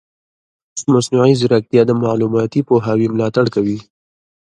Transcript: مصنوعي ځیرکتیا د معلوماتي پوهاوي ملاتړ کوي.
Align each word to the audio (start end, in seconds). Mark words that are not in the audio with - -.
مصنوعي 0.93 1.33
ځیرکتیا 1.39 1.81
د 1.87 1.91
معلوماتي 2.03 2.61
پوهاوي 2.67 3.07
ملاتړ 3.13 3.45
کوي. 3.55 3.79